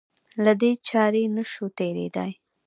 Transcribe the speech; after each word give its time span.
له 0.43 0.53
دې 0.61 0.71
چارې 0.89 1.23
نه 1.35 1.43
شو 1.51 1.65
تېرېدای. 1.77 2.31